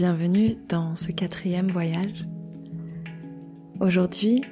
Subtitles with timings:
[0.00, 2.24] Bienvenue dans ce quatrième voyage.
[3.80, 4.42] Aujourd'hui,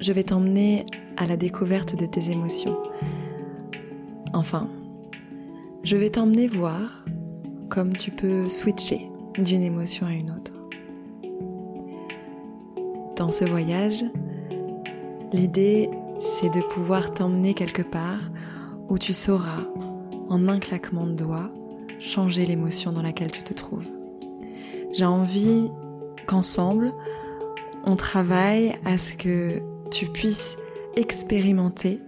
[0.00, 0.86] je vais t'emmener
[1.16, 2.76] à la découverte de tes émotions.
[4.32, 4.68] Enfin,
[5.82, 7.04] je vais t'emmener voir
[7.68, 10.52] comme tu peux switcher d'une émotion à une autre.
[13.16, 14.04] Dans ce voyage,
[15.32, 18.20] l'idée c'est de pouvoir t'emmener quelque part
[18.88, 19.62] où tu sauras,
[20.28, 21.50] en un claquement de doigts,
[21.98, 23.86] changer l'émotion dans laquelle tu te trouves.
[24.92, 25.70] J'ai envie
[26.26, 26.92] qu'ensemble,
[27.84, 30.56] on travaille à ce que tu puisses
[30.96, 32.00] expérimenter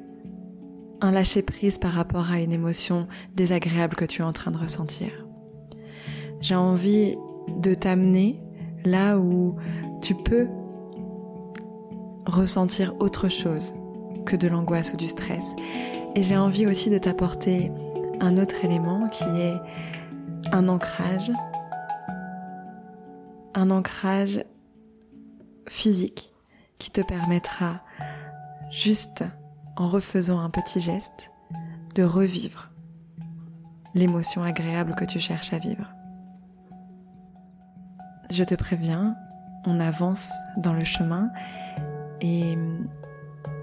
[1.01, 5.11] un lâcher-prise par rapport à une émotion désagréable que tu es en train de ressentir.
[6.41, 7.17] J'ai envie
[7.59, 8.41] de t'amener
[8.85, 9.57] là où
[10.03, 10.49] tu peux
[12.27, 13.75] ressentir autre chose
[14.27, 15.45] que de l'angoisse ou du stress.
[16.15, 17.71] Et j'ai envie aussi de t'apporter
[18.21, 19.57] un autre élément qui est
[20.53, 21.31] un ancrage,
[23.55, 24.45] un ancrage
[25.69, 26.33] physique
[26.79, 27.81] qui te permettra
[28.71, 29.25] juste
[29.77, 31.31] en refaisant un petit geste
[31.95, 32.71] de revivre
[33.95, 35.93] l'émotion agréable que tu cherches à vivre.
[38.31, 39.17] Je te préviens,
[39.67, 41.31] on avance dans le chemin
[42.21, 42.59] et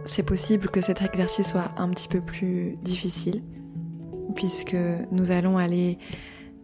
[0.05, 3.43] c'est possible que cet exercice soit un petit peu plus difficile
[4.35, 4.77] puisque
[5.11, 5.97] nous allons aller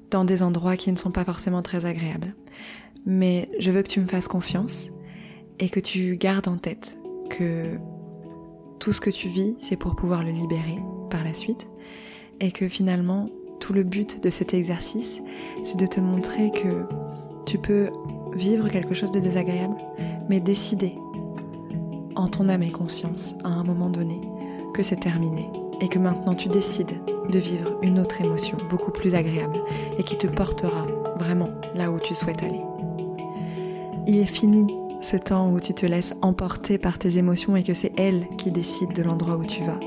[0.09, 2.35] dans des endroits qui ne sont pas forcément très agréables.
[3.05, 4.89] Mais je veux que tu me fasses confiance
[5.59, 6.97] et que tu gardes en tête
[7.29, 7.77] que
[8.81, 10.79] tout ce que tu vis, c'est pour pouvoir le libérer
[11.11, 11.67] par la suite
[12.39, 13.29] et que finalement,
[13.59, 15.21] tout le but de cet exercice,
[15.63, 16.87] c'est de te montrer que
[17.45, 17.91] tu peux
[18.33, 19.75] vivre quelque chose de désagréable,
[20.29, 20.95] mais décider
[22.15, 24.19] en ton âme et conscience à un moment donné
[24.73, 25.47] que c'est terminé
[25.79, 26.97] et que maintenant tu décides
[27.29, 29.61] de vivre une autre émotion beaucoup plus agréable
[29.99, 30.87] et qui te portera
[31.19, 32.61] vraiment là où tu souhaites aller.
[34.07, 34.65] Il est fini
[35.01, 38.51] ce temps où tu te laisses emporter par tes émotions et que c'est elles qui
[38.51, 39.79] décident de l'endroit où tu vas.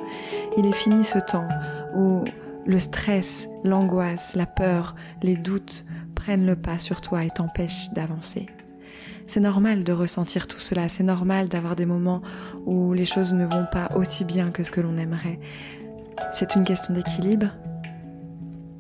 [0.57, 1.49] Il est fini ce temps
[1.95, 2.25] où
[2.67, 8.47] le stress, l'angoisse, la peur, les doutes prennent le pas sur toi et t'empêchent d'avancer.
[9.27, 12.23] C'est normal de ressentir tout cela, c'est normal d'avoir des moments
[12.67, 15.39] où les choses ne vont pas aussi bien que ce que l'on aimerait.
[16.31, 17.47] C'est une question d'équilibre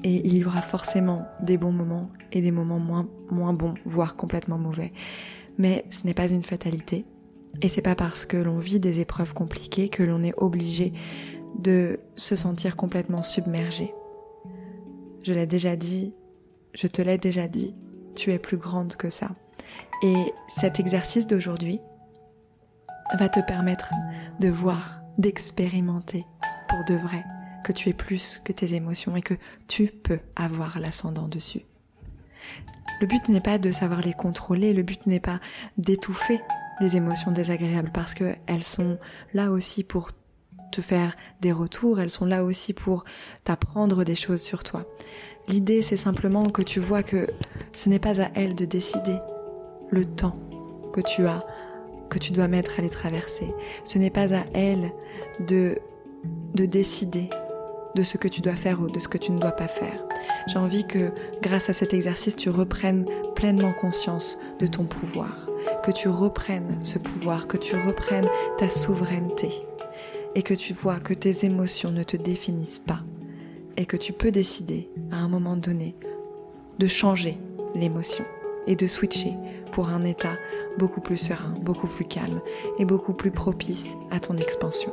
[0.03, 4.17] et il y aura forcément des bons moments et des moments moins, moins bons, voire
[4.17, 4.93] complètement mauvais.
[5.59, 7.05] Mais ce n'est pas une fatalité
[7.63, 10.93] et c'est pas parce que l'on vit des épreuves compliquées que l'on est obligé
[11.59, 13.95] de se sentir complètement submergé.
[15.23, 16.13] Je l'ai déjà dit,
[16.75, 17.75] je te l'ai déjà dit,
[18.15, 19.31] tu es plus grande que ça.
[20.03, 21.81] Et cet exercice d'aujourd'hui
[23.19, 23.93] va te permettre
[24.41, 26.27] de voir, d'expérimenter
[26.69, 27.25] pour de vrai
[27.65, 29.35] que tu es plus que tes émotions et que
[29.69, 31.63] tu peux avoir l'ascendant dessus.
[33.01, 35.41] Le but n'est pas de savoir les contrôler, le but n'est pas
[35.79, 36.41] d'étouffer
[36.81, 38.99] les émotions désagréables parce qu'elles sont
[39.33, 40.11] là aussi pour
[40.73, 43.05] te faire des retours, elles sont là aussi pour
[43.45, 44.85] t'apprendre des choses sur toi.
[45.49, 47.29] L'idée c'est simplement que tu vois que
[47.73, 49.19] ce n'est pas à elles de décider
[49.91, 50.39] le temps
[50.93, 51.45] que tu as,
[52.11, 53.47] que tu dois mettre à les traverser.
[53.85, 54.93] Ce n'est pas à elles
[55.41, 55.79] de
[56.55, 57.29] de décider
[57.95, 60.05] de ce que tu dois faire ou de ce que tu ne dois pas faire.
[60.47, 61.11] J'ai envie que
[61.43, 65.49] grâce à cet exercice, tu reprennes pleinement conscience de ton pouvoir,
[65.83, 68.29] que tu reprennes ce pouvoir, que tu reprennes
[68.59, 69.51] ta souveraineté
[70.35, 73.01] et que tu vois que tes émotions ne te définissent pas
[73.77, 75.95] et que tu peux décider à un moment donné
[76.79, 77.39] de changer
[77.75, 78.25] l'émotion
[78.67, 79.35] et de switcher
[79.73, 80.37] pour un état
[80.79, 82.41] beaucoup plus serein, beaucoup plus calme
[82.79, 84.93] et beaucoup plus propice à ton expansion.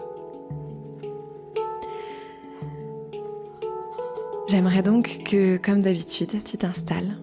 [4.52, 7.16] J'aimerais donc que, comme d'habitude, tu t'installes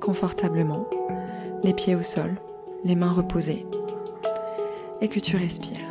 [0.00, 0.90] confortablement,
[1.62, 2.34] les pieds au sol,
[2.82, 3.64] les mains reposées,
[5.00, 5.86] et que tu respires.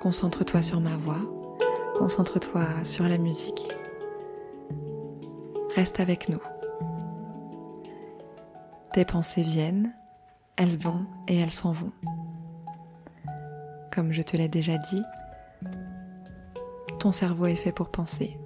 [0.00, 1.20] Concentre-toi sur ma voix,
[1.98, 3.68] concentre-toi sur la musique.
[5.76, 6.40] Reste avec nous.
[8.94, 9.92] Tes pensées viennent,
[10.56, 11.92] elles vont et elles s'en vont.
[13.94, 15.02] Comme je te l'ai déjà dit,
[16.98, 18.38] ton cerveau est fait pour penser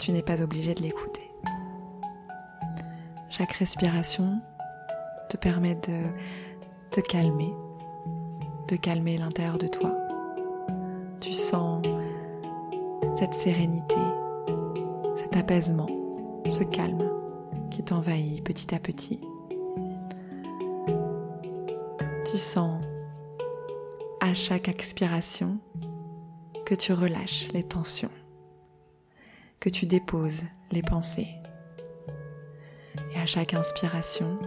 [0.00, 1.30] tu n'es pas obligé de l'écouter.
[3.28, 4.40] Chaque respiration
[5.28, 6.06] te permet de
[6.90, 7.52] te calmer,
[8.68, 9.94] de calmer l'intérieur de toi.
[11.20, 11.84] Tu sens
[13.16, 13.96] cette sérénité,
[15.16, 15.86] cet apaisement,
[16.48, 17.10] ce calme
[17.70, 19.20] qui t'envahit petit à petit.
[22.24, 22.80] Tu sens
[24.20, 25.58] à chaque expiration
[26.64, 28.10] que tu relâches les tensions,
[29.60, 30.42] que tu déposes
[30.72, 31.28] les pensées.
[33.14, 34.38] Et à chaque inspiration,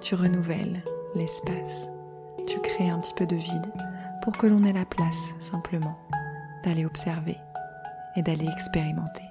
[0.00, 0.82] tu renouvelles
[1.14, 1.88] l'espace.
[2.46, 3.72] Tu crées un petit peu de vide
[4.22, 5.98] pour que l'on ait la place simplement
[6.64, 7.36] d'aller observer
[8.16, 9.22] et d'aller expérimenter.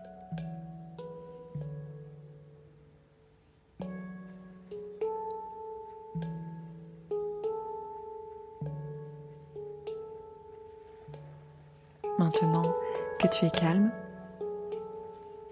[12.20, 12.72] Maintenant
[13.20, 13.92] que tu es calme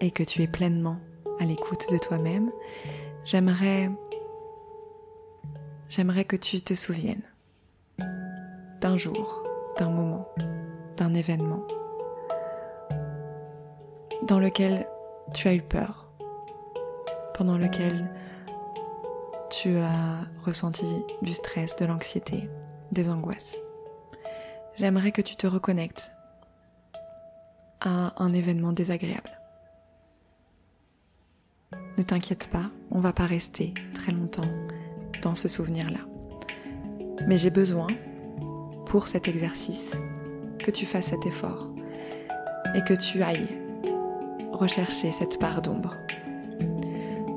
[0.02, 0.98] et que tu es pleinement
[1.40, 2.50] à l'écoute de toi-même,
[3.24, 3.88] j'aimerais
[5.88, 7.22] j'aimerais que tu te souviennes
[8.80, 9.44] d'un jour,
[9.78, 10.28] d'un moment,
[10.96, 11.64] d'un événement
[14.22, 14.86] dans lequel
[15.34, 16.10] tu as eu peur,
[17.34, 18.10] pendant lequel
[19.50, 20.86] tu as ressenti
[21.22, 22.48] du stress, de l'anxiété,
[22.90, 23.56] des angoisses.
[24.74, 26.10] J'aimerais que tu te reconnectes
[27.80, 29.41] à un événement désagréable.
[31.98, 34.50] Ne t'inquiète pas, on va pas rester très longtemps
[35.22, 36.00] dans ce souvenir-là.
[37.26, 37.88] Mais j'ai besoin,
[38.86, 39.92] pour cet exercice,
[40.58, 41.70] que tu fasses cet effort
[42.74, 43.58] et que tu ailles
[44.52, 45.96] rechercher cette part d'ombre.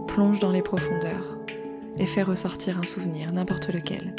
[0.08, 1.38] Plonge dans les profondeurs
[1.98, 4.16] et fais ressortir un souvenir, n'importe lequel.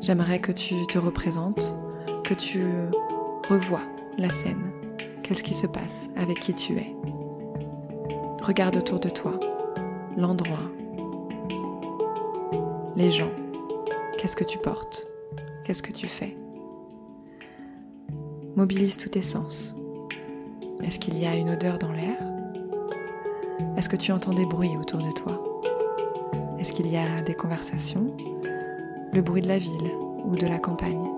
[0.00, 1.74] J'aimerais que tu te représentes
[2.24, 2.64] que tu
[3.48, 3.82] revois
[4.18, 4.70] la scène.
[5.26, 6.94] Qu'est-ce qui se passe Avec qui tu es.
[8.42, 9.32] Regarde autour de toi,
[10.16, 10.70] l'endroit,
[12.94, 13.32] les gens.
[14.16, 15.08] Qu'est-ce que tu portes?
[15.64, 16.36] Qu'est-ce que tu fais?
[18.54, 19.74] Mobilise tous tes sens.
[20.84, 22.18] Est-ce qu'il y a une odeur dans l'air?
[23.76, 25.60] Est-ce que tu entends des bruits autour de toi?
[26.60, 28.16] Est-ce qu'il y a des conversations?
[29.12, 29.90] Le bruit de la ville
[30.24, 31.10] ou de la campagne?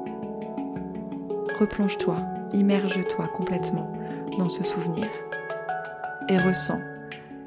[1.60, 2.16] Replonge-toi,
[2.54, 3.97] immerge-toi complètement
[4.38, 5.04] dans ce souvenir
[6.28, 6.80] et ressens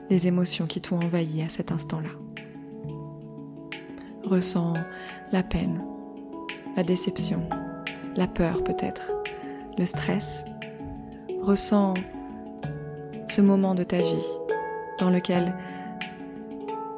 [0.09, 2.09] les émotions qui t'ont envahi à cet instant-là.
[4.23, 4.73] Ressens
[5.31, 5.81] la peine,
[6.75, 7.47] la déception,
[8.15, 9.11] la peur peut-être,
[9.77, 10.43] le stress.
[11.41, 11.93] Ressens
[13.27, 14.27] ce moment de ta vie
[14.99, 15.55] dans lequel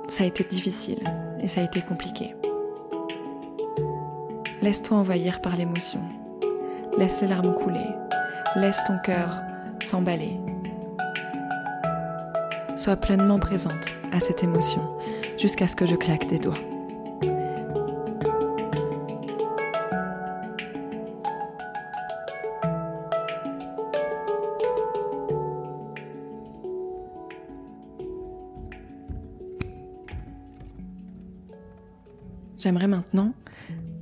[0.08, 1.04] ça a été difficile
[1.40, 2.36] et ça a été compliqué.
[4.62, 6.02] Laisse-toi envahir par l'émotion
[6.98, 7.88] Laisse les larmes couler.
[8.56, 9.42] Laisse ton cœur
[9.84, 10.40] s'emballer.
[12.76, 14.82] Sois pleinement présente à cette émotion
[15.38, 16.58] jusqu'à ce que je claque des doigts.
[32.58, 33.34] J'aimerais maintenant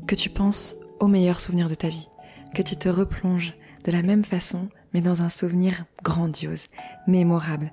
[0.05, 2.07] que tu penses aux meilleurs souvenirs de ta vie
[2.53, 6.67] que tu te replonges de la même façon, mais dans un souvenir grandiose,
[7.07, 7.71] mémorable.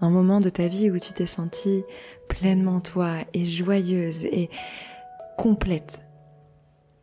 [0.00, 1.84] Un moment de ta vie où tu t'es sentie
[2.28, 4.50] pleinement toi et joyeuse et
[5.36, 6.00] complète.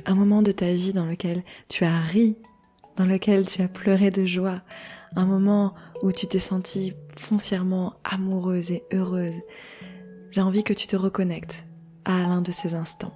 [0.05, 2.37] Un moment de ta vie dans lequel tu as ri,
[2.97, 4.61] dans lequel tu as pleuré de joie.
[5.15, 5.73] Un moment
[6.03, 9.39] où tu t'es sentie foncièrement amoureuse et heureuse.
[10.31, 11.65] J'ai envie que tu te reconnectes
[12.05, 13.13] à l'un de ces instants.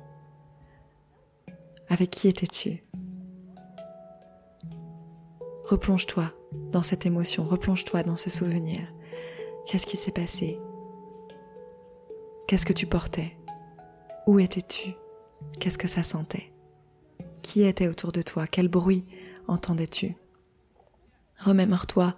[1.90, 2.84] Avec qui étais-tu?
[5.66, 6.32] Replonge-toi
[6.72, 8.82] dans cette émotion, replonge-toi dans ce souvenir.
[9.66, 10.60] Qu'est-ce qui s'est passé?
[12.48, 13.36] Qu'est-ce que tu portais?
[14.28, 14.94] Où étais-tu?
[15.60, 16.54] Qu'est-ce que ça sentait?
[17.42, 18.46] Qui était autour de toi?
[18.46, 19.06] Quel bruit
[19.48, 20.16] entendais-tu?
[21.40, 22.16] Remémore-toi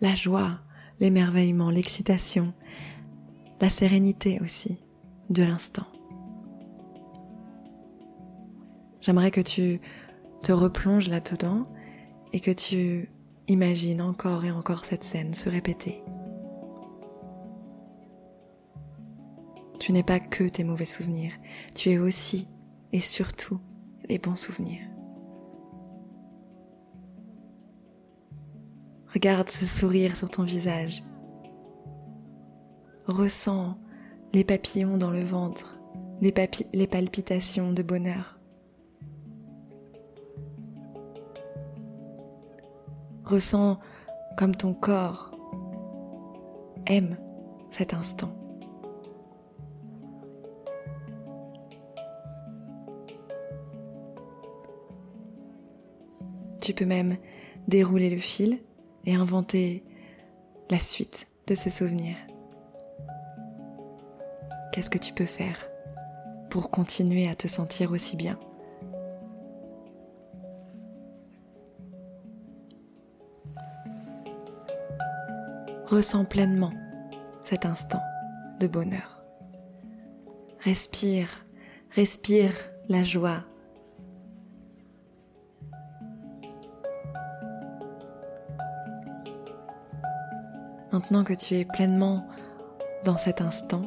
[0.00, 0.60] la joie,
[0.98, 2.54] l'émerveillement, l'excitation,
[3.60, 4.78] la sérénité aussi
[5.28, 5.86] de l'instant.
[9.02, 9.82] J'aimerais que tu
[10.42, 11.68] te replonges là-dedans
[12.36, 13.08] et que tu
[13.48, 16.02] imagines encore et encore cette scène se répéter.
[19.78, 21.32] Tu n'es pas que tes mauvais souvenirs,
[21.74, 22.46] tu es aussi
[22.92, 23.58] et surtout
[24.06, 24.86] les bons souvenirs.
[29.14, 31.04] Regarde ce sourire sur ton visage.
[33.06, 33.78] Ressens
[34.34, 35.80] les papillons dans le ventre,
[36.20, 36.34] les,
[36.74, 38.35] les palpitations de bonheur.
[43.26, 43.78] Ressens
[44.36, 45.32] comme ton corps
[46.86, 47.16] aime
[47.70, 48.30] cet instant.
[56.60, 57.16] Tu peux même
[57.66, 58.60] dérouler le fil
[59.04, 59.84] et inventer
[60.70, 62.16] la suite de ce souvenir.
[64.72, 65.68] Qu'est-ce que tu peux faire
[66.48, 68.38] pour continuer à te sentir aussi bien?
[75.86, 76.72] Ressens pleinement
[77.44, 78.02] cet instant
[78.58, 79.22] de bonheur.
[80.64, 81.28] Respire,
[81.94, 82.50] respire
[82.88, 83.44] la joie.
[90.90, 92.26] Maintenant que tu es pleinement
[93.04, 93.82] dans cet instant,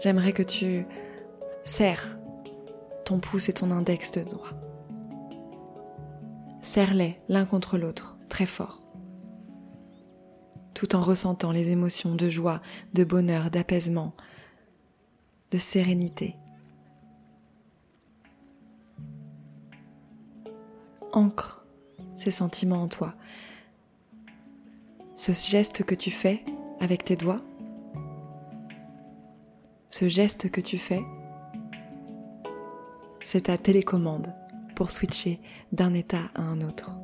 [0.00, 0.86] j'aimerais que tu
[1.64, 2.16] serres
[3.04, 4.54] ton pouce et ton index de doigt.
[6.62, 8.87] Serre-les l'un contre l'autre très fort
[10.78, 12.62] tout en ressentant les émotions de joie,
[12.94, 14.12] de bonheur, d'apaisement,
[15.50, 16.36] de sérénité.
[21.12, 21.66] Ancre
[22.14, 23.16] ces sentiments en toi.
[25.16, 26.44] Ce geste que tu fais
[26.78, 27.42] avec tes doigts,
[29.90, 31.02] ce geste que tu fais,
[33.24, 34.32] c'est ta télécommande
[34.76, 35.40] pour switcher
[35.72, 36.94] d'un état à un autre.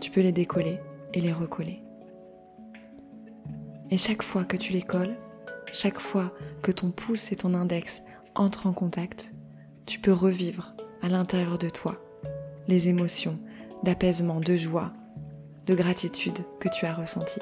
[0.00, 0.80] Tu peux les décoller
[1.16, 1.82] et les recoller.
[3.90, 5.16] Et chaque fois que tu les colles,
[5.72, 6.32] chaque fois
[6.62, 8.02] que ton pouce et ton index
[8.34, 9.32] entrent en contact,
[9.86, 11.96] tu peux revivre à l'intérieur de toi
[12.68, 13.38] les émotions
[13.82, 14.92] d'apaisement, de joie,
[15.66, 17.40] de gratitude que tu as ressenties.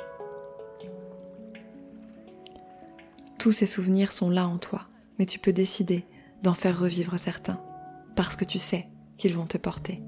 [3.38, 4.83] Tous ces souvenirs sont là en toi,
[5.19, 6.07] mais tu peux décider
[6.43, 7.61] d'en faire revivre certains,
[8.14, 10.02] parce que tu sais qu'ils vont te porter.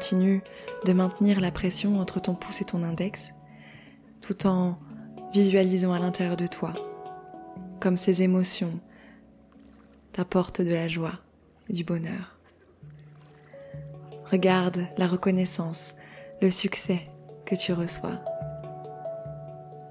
[0.00, 0.42] Continue
[0.86, 3.34] de maintenir la pression entre ton pouce et ton index,
[4.22, 4.78] tout en
[5.34, 6.72] visualisant à l'intérieur de toi
[7.80, 8.80] comme ces émotions
[10.12, 11.18] t'apportent de la joie
[11.68, 12.38] et du bonheur.
[14.30, 15.94] Regarde la reconnaissance,
[16.40, 17.00] le succès
[17.44, 18.20] que tu reçois.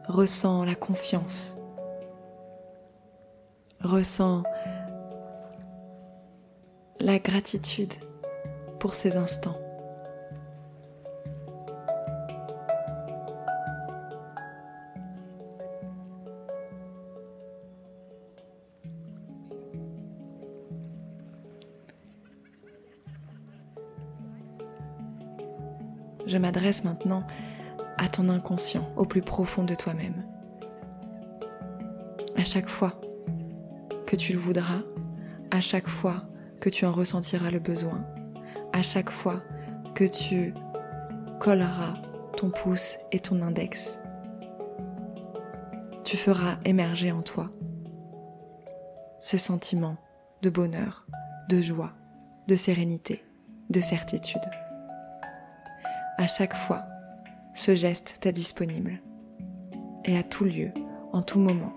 [0.08, 1.56] Ressens la confiance.
[3.82, 4.44] Ressens
[7.00, 7.94] la gratitude
[8.80, 9.60] pour ces instants.
[26.50, 27.22] M'adresse maintenant
[28.00, 30.25] à ton inconscient, au plus profond de toi-même.
[32.36, 33.00] À chaque fois
[34.08, 34.82] que tu le voudras,
[35.51, 36.24] à chaque fois
[36.60, 38.03] que tu en ressentiras le besoin,
[38.74, 39.44] à chaque fois
[39.94, 40.56] que tu
[41.39, 41.94] colleras
[42.36, 44.00] ton pouce et ton index,
[46.03, 47.51] tu feras émerger en toi
[49.20, 49.98] ces sentiments
[50.41, 51.06] de bonheur,
[51.48, 51.94] de joie,
[52.48, 53.24] de sérénité,
[53.70, 54.41] de certitude
[56.20, 56.84] à chaque fois,
[57.54, 59.00] ce geste t'est disponible.
[60.04, 60.72] Et à tout lieu,
[61.14, 61.72] en tout moment,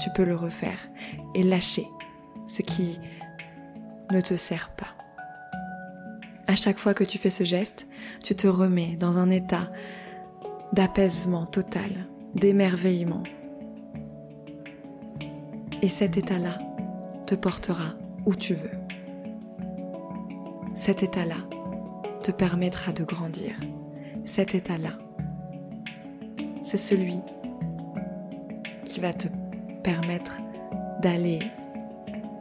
[0.00, 0.78] tu peux le refaire
[1.34, 1.84] et lâcher
[2.46, 3.00] ce qui
[4.12, 4.94] ne te sert pas.
[6.46, 7.88] À chaque fois que tu fais ce geste,
[8.22, 9.68] tu te remets dans un état
[10.72, 11.90] d'apaisement total,
[12.36, 13.24] d'émerveillement.
[15.82, 16.60] Et cet état-là
[17.26, 17.94] te portera
[18.26, 18.78] où tu veux.
[20.74, 21.48] Cet état-là
[22.22, 23.58] te permettra de grandir
[24.28, 24.92] cet état-là.
[26.62, 27.20] C'est celui
[28.84, 29.26] qui va te
[29.82, 30.38] permettre
[31.00, 31.40] d'aller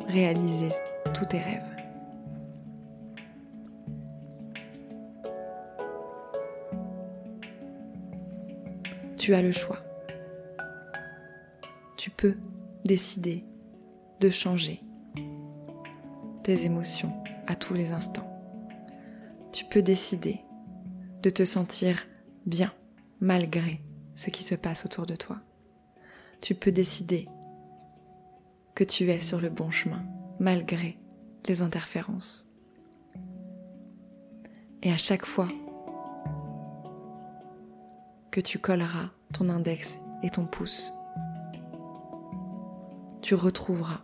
[0.08, 0.70] réaliser
[1.13, 1.63] tous tes rêves.
[9.17, 9.79] Tu as le choix.
[11.96, 12.36] Tu peux
[12.84, 13.46] décider
[14.20, 14.82] de changer
[16.44, 17.13] tes émotions
[17.48, 18.29] à tous les instants.
[19.51, 20.41] Tu peux décider
[21.21, 22.05] de te sentir
[22.45, 22.74] bien
[23.19, 23.81] malgré
[24.15, 25.38] ce qui se passe autour de toi.
[26.41, 27.27] Tu peux décider
[28.75, 30.03] que tu es sur le bon chemin
[30.39, 30.97] malgré
[31.47, 32.51] les interférences.
[34.83, 35.47] Et à chaque fois
[38.31, 40.93] que tu colleras ton index et ton pouce,
[43.21, 44.01] tu retrouveras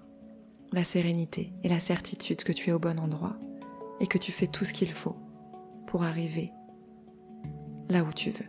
[0.71, 3.37] la sérénité et la certitude que tu es au bon endroit
[3.99, 5.15] et que tu fais tout ce qu'il faut
[5.85, 6.51] pour arriver
[7.93, 8.45] là où tu veux.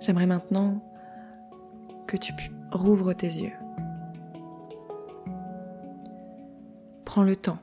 [0.00, 0.80] J'aimerais maintenant
[2.06, 2.32] que tu
[2.72, 3.52] rouvres tes yeux.
[7.04, 7.58] Prends le temps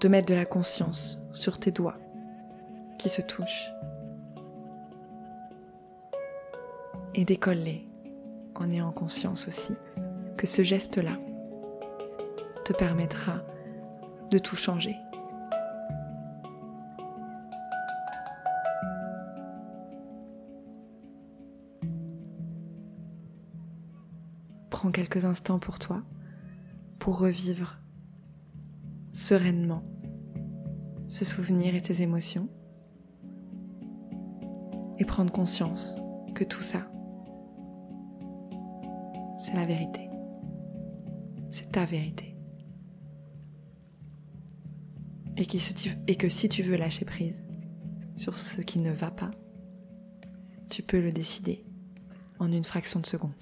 [0.00, 1.98] de mettre de la conscience sur tes doigts
[2.98, 3.70] qui se touchent
[7.14, 7.88] et décolle-les
[8.54, 9.74] en ayant conscience aussi
[10.36, 11.18] que ce geste-là
[12.64, 13.42] te permettra
[14.30, 14.96] de tout changer.
[24.70, 26.02] Prends quelques instants pour toi,
[26.98, 27.78] pour revivre
[29.12, 29.82] sereinement
[31.06, 32.48] ce souvenir et tes émotions,
[34.98, 35.96] et prendre conscience
[36.34, 36.90] que tout ça,
[39.36, 40.13] c'est la vérité.
[41.74, 42.36] Ta vérité.
[45.36, 45.42] Et,
[46.06, 47.42] et que si tu veux lâcher prise
[48.14, 49.32] sur ce qui ne va pas,
[50.70, 51.64] tu peux le décider
[52.38, 53.32] en une fraction de seconde.